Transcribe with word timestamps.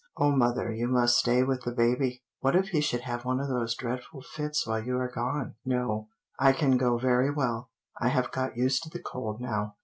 "O 0.17 0.31
mother, 0.31 0.73
you 0.73 0.87
must 0.87 1.17
stay 1.19 1.43
with 1.43 1.61
the 1.63 1.71
baby 1.71 2.23
what 2.39 2.55
if 2.55 2.69
he 2.69 2.81
should 2.81 3.01
have 3.01 3.23
one 3.23 3.39
of 3.39 3.49
those 3.49 3.75
dreadful 3.75 4.23
fits 4.23 4.65
while 4.65 4.83
you 4.83 4.97
are 4.97 5.11
gone! 5.11 5.53
No, 5.63 6.07
I 6.39 6.53
can 6.53 6.75
go 6.75 6.97
very 6.97 7.29
well; 7.29 7.69
I 8.01 8.07
have 8.07 8.31
got 8.31 8.57
used 8.57 8.81
to 8.81 8.89
the 8.89 8.97
cold 8.99 9.39
now." 9.39 9.75